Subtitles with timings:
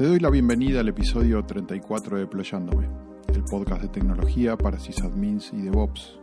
[0.00, 2.88] Te doy la bienvenida al episodio 34 de Deployándome,
[3.34, 6.18] el podcast de tecnología para sysadmins y DevOps.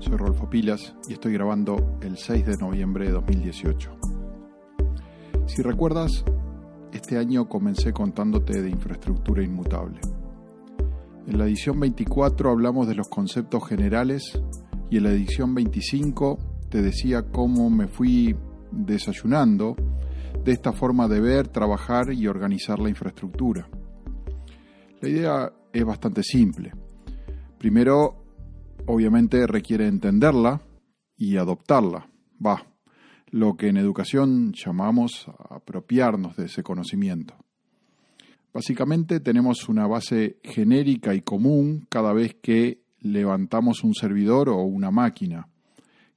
[0.00, 3.96] Soy Rolfo Pilas y estoy grabando el 6 de noviembre de 2018.
[5.46, 6.24] Si recuerdas,
[6.92, 10.00] este año comencé contándote de infraestructura inmutable.
[11.28, 14.36] En la edición 24 hablamos de los conceptos generales
[14.90, 16.38] y en la edición 25
[16.70, 18.34] te decía cómo me fui
[18.72, 19.76] desayunando
[20.46, 23.68] de esta forma de ver, trabajar y organizar la infraestructura.
[25.00, 26.72] La idea es bastante simple.
[27.58, 28.24] Primero,
[28.86, 30.62] obviamente requiere entenderla
[31.16, 32.08] y adoptarla.
[32.44, 32.64] Va,
[33.30, 37.34] lo que en educación llamamos apropiarnos de ese conocimiento.
[38.54, 44.92] Básicamente tenemos una base genérica y común cada vez que levantamos un servidor o una
[44.92, 45.48] máquina,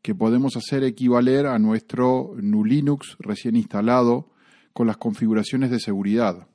[0.02, 4.32] que podemos hacer equivaler a nuestro GNU Linux recién instalado
[4.74, 6.48] con las configuraciones de seguridad,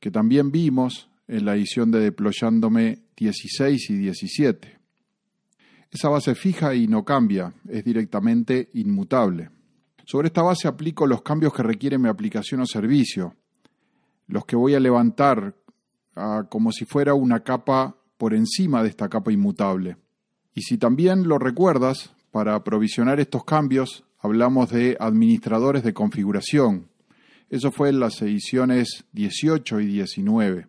[0.00, 4.78] que también vimos en la edición de Deployándome 16 y 17.
[5.90, 9.50] Esa base fija y no cambia, es directamente inmutable.
[10.06, 13.36] Sobre esta base aplico los cambios que requiere mi aplicación o servicio,
[14.26, 15.54] los que voy a levantar
[16.16, 19.96] ah, como si fuera una capa por encima de esta capa inmutable.
[20.54, 26.88] Y si también lo recuerdas, para provisionar estos cambios hablamos de administradores de configuración.
[27.48, 30.66] Eso fue en las ediciones 18 y 19.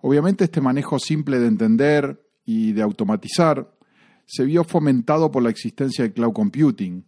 [0.00, 3.70] Obviamente este manejo simple de entender y de automatizar
[4.24, 7.04] se vio fomentado por la existencia de cloud computing,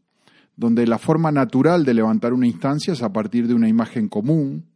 [0.57, 4.67] donde la forma natural de levantar una instancia es a partir de una imagen común,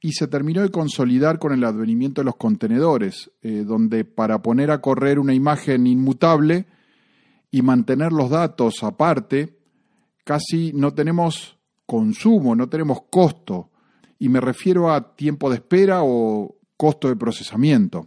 [0.00, 4.72] y se terminó de consolidar con el advenimiento de los contenedores, eh, donde para poner
[4.72, 6.66] a correr una imagen inmutable
[7.50, 9.58] y mantener los datos aparte,
[10.24, 13.70] casi no tenemos consumo, no tenemos costo,
[14.18, 18.06] y me refiero a tiempo de espera o costo de procesamiento.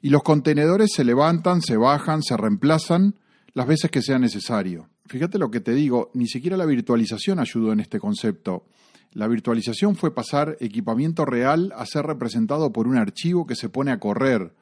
[0.00, 3.16] Y los contenedores se levantan, se bajan, se reemplazan
[3.54, 4.90] las veces que sea necesario.
[5.06, 8.66] Fíjate lo que te digo, ni siquiera la virtualización ayudó en este concepto.
[9.12, 13.92] La virtualización fue pasar equipamiento real a ser representado por un archivo que se pone
[13.92, 14.54] a correr.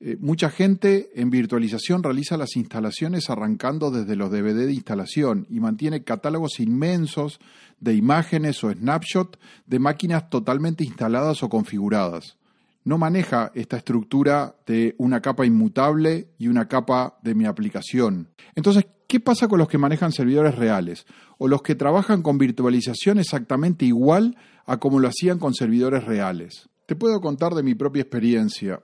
[0.00, 5.58] Eh, mucha gente en virtualización realiza las instalaciones arrancando desde los DVD de instalación y
[5.58, 7.40] mantiene catálogos inmensos
[7.80, 12.36] de imágenes o snapshot de máquinas totalmente instaladas o configuradas.
[12.84, 18.28] No maneja esta estructura de una capa inmutable y una capa de mi aplicación.
[18.54, 21.06] Entonces, ¿qué pasa con los que manejan servidores reales?
[21.38, 26.68] O los que trabajan con virtualización exactamente igual a como lo hacían con servidores reales.
[26.86, 28.80] Te puedo contar de mi propia experiencia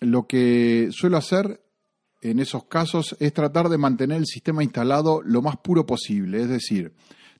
[0.00, 1.62] lo que suelo hacer
[2.22, 6.48] en esos casos es tratar de mantener el sistema instalado lo más puro posible, es
[6.48, 6.92] decir,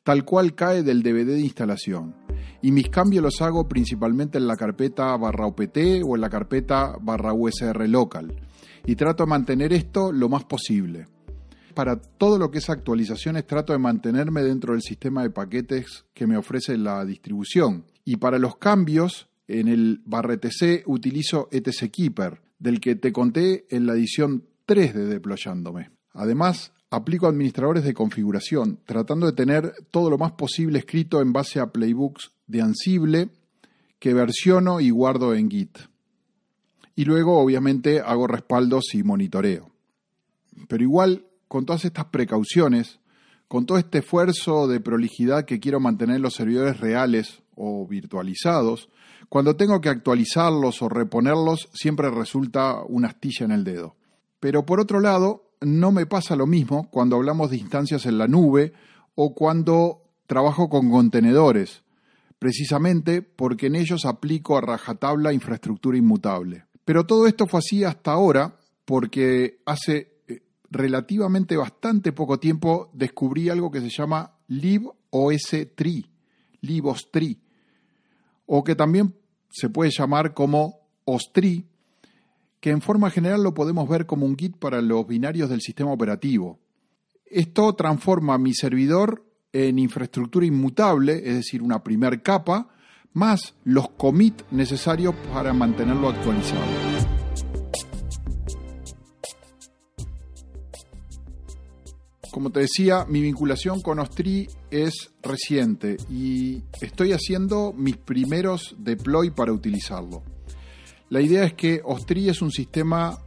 [0.03, 2.15] tal cual cae del DVD de instalación.
[2.63, 6.97] Y mis cambios los hago principalmente en la carpeta barra OPT o en la carpeta
[7.01, 8.35] barra USR local.
[8.87, 11.07] Y trato de mantener esto lo más posible.
[11.75, 16.27] Para todo lo que es actualizaciones trato de mantenerme dentro del sistema de paquetes que
[16.27, 17.85] me ofrece la distribución.
[18.05, 23.67] Y para los cambios, en el barra ETC utilizo ETC Keeper, del que te conté
[23.71, 25.91] en la edición 3 de Deployándome.
[26.13, 31.59] Además, aplico administradores de configuración, tratando de tener todo lo más posible escrito en base
[31.59, 33.31] a playbooks de Ansible
[33.99, 35.79] que versiono y guardo en Git.
[36.97, 39.71] Y luego, obviamente, hago respaldos y monitoreo.
[40.69, 42.99] Pero igual, con todas estas precauciones,
[43.47, 48.89] con todo este esfuerzo de prolijidad que quiero mantener en los servidores reales o virtualizados,
[49.29, 53.97] cuando tengo que actualizarlos o reponerlos, siempre resulta una astilla en el dedo.
[54.41, 58.27] Pero por otro lado, no me pasa lo mismo cuando hablamos de instancias en la
[58.27, 58.73] nube
[59.15, 61.83] o cuando trabajo con contenedores,
[62.39, 66.65] precisamente porque en ellos aplico a rajatabla infraestructura inmutable.
[66.85, 73.49] Pero todo esto fue así hasta ahora porque hace eh, relativamente bastante poco tiempo descubrí
[73.49, 76.09] algo que se llama libOS3,
[76.63, 77.39] libOS3,
[78.53, 79.15] o que también
[79.49, 81.67] se puede llamar como OSTRI,
[82.59, 85.93] que en forma general lo podemos ver como un Git para los binarios del sistema
[85.93, 86.59] operativo.
[87.27, 92.71] Esto transforma mi servidor en infraestructura inmutable, es decir, una primer capa,
[93.13, 96.65] más los commits necesarios para mantenerlo actualizado.
[102.33, 109.31] Como te decía, mi vinculación con Ostri es reciente y estoy haciendo mis primeros deploy
[109.31, 110.23] para utilizarlo.
[111.09, 113.19] La idea es que Ostri es un sistema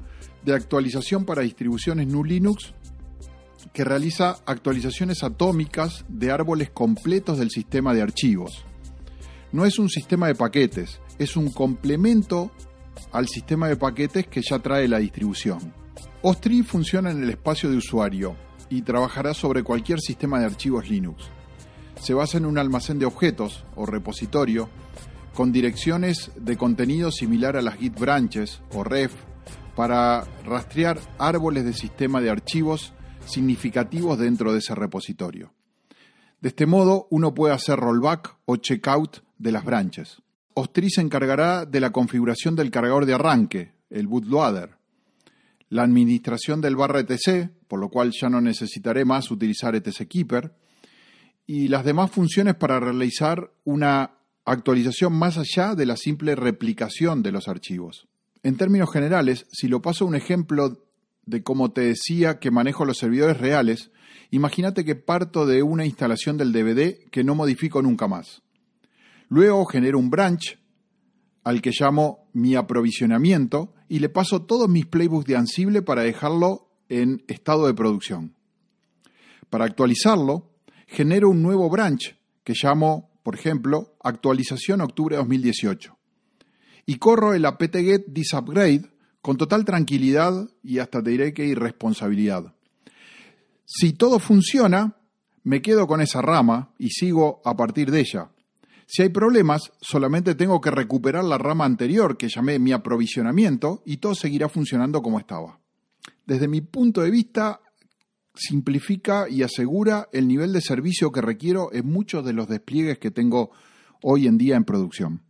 [0.43, 2.73] de actualización para distribuciones GNU Linux
[3.73, 8.65] que realiza actualizaciones atómicas de árboles completos del sistema de archivos.
[9.51, 12.51] no es un sistema de paquetes, es un complemento
[13.11, 15.73] al sistema de paquetes que ya trae la distribución.
[16.23, 18.35] Ostri funciona en el espacio de usuario
[18.69, 21.25] y trabajará sobre cualquier sistema de archivos Linux.
[22.01, 24.69] Se basa en un almacén de objetos o repositorio
[25.33, 29.13] con direcciones de contenido similar a las Git branches o ref
[29.75, 32.93] para rastrear árboles de sistema de archivos
[33.25, 35.53] significativos dentro de ese repositorio.
[36.41, 40.21] De este modo, uno puede hacer rollback o checkout de las branches.
[40.55, 44.77] Ostri se encargará de la configuración del cargador de arranque, el bootloader,
[45.69, 50.53] la administración del barra etc, por lo cual ya no necesitaré más utilizar etc keeper,
[51.47, 54.11] y las demás funciones para realizar una
[54.45, 58.07] actualización más allá de la simple replicación de los archivos.
[58.43, 60.85] En términos generales, si lo paso a un ejemplo
[61.25, 63.89] de cómo te decía que manejo los servidores reales,
[64.29, 68.43] imagínate que parto de una instalación del DVD que no modifico nunca más.
[69.29, 70.59] Luego genero un branch
[71.43, 76.69] al que llamo mi aprovisionamiento y le paso todos mis playbooks de Ansible para dejarlo
[77.01, 78.35] en estado de producción.
[79.49, 80.51] Para actualizarlo,
[80.87, 85.97] genero un nuevo branch que llamo, por ejemplo, actualización octubre 2018.
[86.85, 88.91] Y corro el apt-get disupgrade
[89.21, 92.53] con total tranquilidad y hasta te diré que irresponsabilidad.
[93.65, 94.97] Si todo funciona,
[95.43, 98.29] me quedo con esa rama y sigo a partir de ella.
[98.85, 103.97] Si hay problemas, solamente tengo que recuperar la rama anterior que llamé mi aprovisionamiento y
[103.97, 105.62] todo seguirá funcionando como estaba.
[106.25, 107.61] Desde mi punto de vista,
[108.35, 113.11] simplifica y asegura el nivel de servicio que requiero en muchos de los despliegues que
[113.11, 113.51] tengo
[114.01, 115.21] hoy en día en producción.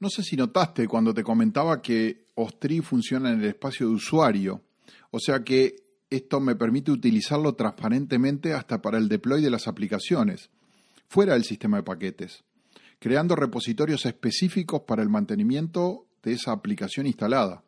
[0.00, 4.62] No sé si notaste cuando te comentaba que Ostri funciona en el espacio de usuario,
[5.10, 5.76] o sea que
[6.10, 10.50] esto me permite utilizarlo transparentemente hasta para el deploy de las aplicaciones,
[11.08, 12.44] fuera del sistema de paquetes,
[12.98, 17.64] creando repositorios específicos para el mantenimiento de esa aplicación instalada.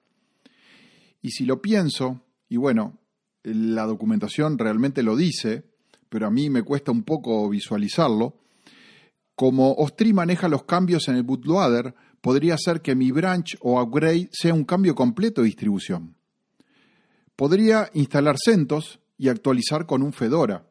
[1.23, 2.99] Y si lo pienso, y bueno,
[3.43, 5.65] la documentación realmente lo dice,
[6.09, 8.39] pero a mí me cuesta un poco visualizarlo,
[9.35, 14.31] como Ostri maneja los cambios en el bootloader, podría ser que mi branch o upgrade
[14.33, 16.17] sea un cambio completo de distribución.
[17.37, 20.67] Podría instalar CentOS y actualizar con un Fedora,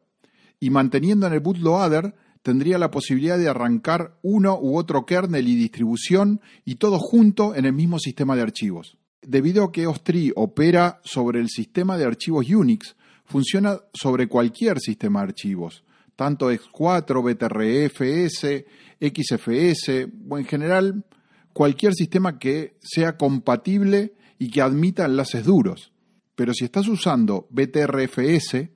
[0.58, 5.54] y manteniendo en el bootloader tendría la posibilidad de arrancar uno u otro kernel y
[5.54, 8.98] distribución y todo junto en el mismo sistema de archivos.
[9.22, 15.20] Debido a que Ostri opera sobre el sistema de archivos Unix, funciona sobre cualquier sistema
[15.20, 15.84] de archivos,
[16.14, 18.64] tanto X4, BTRFS,
[19.00, 21.04] XFS, o en general
[21.52, 25.92] cualquier sistema que sea compatible y que admita enlaces duros.
[26.34, 28.68] Pero si estás usando BTRFS,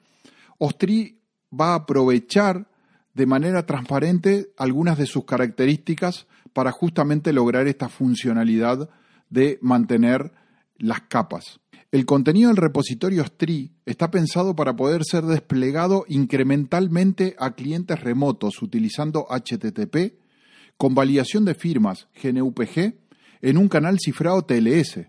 [0.59, 1.21] Ostri
[1.53, 2.69] va a aprovechar
[3.15, 8.89] de manera transparente algunas de sus características para justamente lograr esta funcionalidad
[9.31, 10.32] de mantener
[10.77, 11.61] las capas.
[11.93, 18.62] El contenido del repositorio Ostri está pensado para poder ser desplegado incrementalmente a clientes remotos
[18.62, 20.15] utilizando HTTP
[20.77, 22.94] con validación de firmas GNUPG
[23.43, 25.00] en un canal cifrado TLS.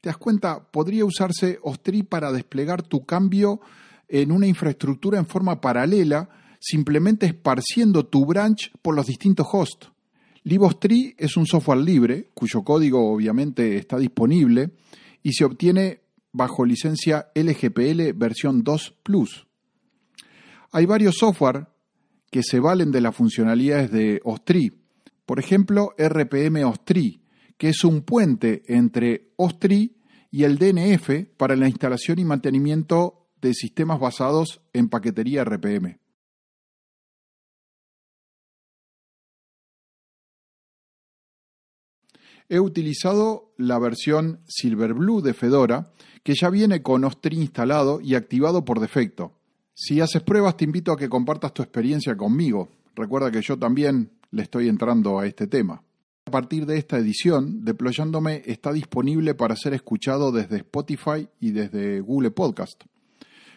[0.00, 0.70] ¿Te das cuenta?
[0.70, 3.60] Podría usarse Ostri para desplegar tu cambio
[4.08, 6.28] en una infraestructura en forma paralela,
[6.60, 9.90] simplemente esparciendo tu branch por los distintos hosts.
[10.46, 14.70] LibOstri es un software libre, cuyo código obviamente está disponible
[15.20, 19.44] y se obtiene bajo licencia LGPL versión 2 Plus.
[20.70, 21.66] Hay varios software
[22.30, 24.70] que se valen de las funcionalidades de Ostri,
[25.26, 27.24] por ejemplo, RPM Ostri,
[27.58, 29.96] que es un puente entre Ostri
[30.30, 35.98] y el DNF para la instalación y mantenimiento de sistemas basados en paquetería RPM.
[42.48, 45.90] He utilizado la versión Silverblue de Fedora,
[46.22, 49.32] que ya viene con Ostri instalado y activado por defecto.
[49.74, 52.68] Si haces pruebas, te invito a que compartas tu experiencia conmigo.
[52.94, 55.82] Recuerda que yo también le estoy entrando a este tema.
[56.24, 62.00] A partir de esta edición, Deployándome está disponible para ser escuchado desde Spotify y desde
[62.00, 62.82] Google Podcast,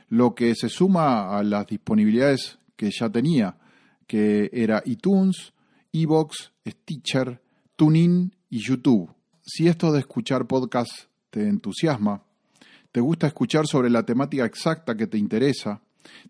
[0.09, 3.57] lo que se suma a las disponibilidades que ya tenía,
[4.05, 5.53] que era iTunes,
[5.91, 7.41] Evox, Stitcher,
[7.75, 9.13] TuneIn y YouTube.
[9.41, 10.91] Si esto de escuchar podcast
[11.29, 12.23] te entusiasma,
[12.91, 15.81] te gusta escuchar sobre la temática exacta que te interesa,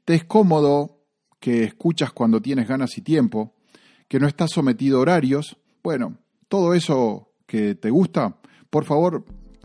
[0.06, 1.00] te es cómodo
[1.40, 3.56] que escuchas cuando tienes ganas y tiempo,
[4.08, 5.58] que no estás sometido a horarios.
[5.82, 8.38] Bueno, todo eso que te gusta,
[8.70, 9.24] por favor,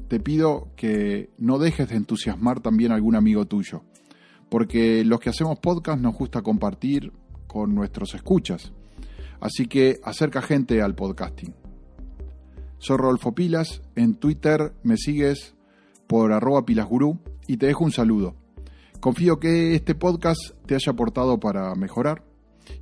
[0.08, 3.82] te pido que no dejes de entusiasmar también a algún amigo tuyo.
[4.48, 7.12] Porque los que hacemos podcast nos gusta compartir
[7.46, 8.72] con nuestros escuchas.
[9.40, 11.63] Así que acerca gente al podcasting.
[12.84, 15.54] Soy Rodolfo Pilas, en Twitter me sigues
[16.06, 18.34] por arroba pilasgurú y te dejo un saludo.
[19.00, 22.22] Confío que este podcast te haya aportado para mejorar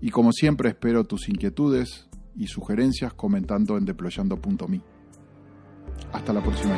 [0.01, 4.81] y como siempre espero tus inquietudes y sugerencias comentando en deployando.me.
[6.13, 6.75] Hasta la próxima.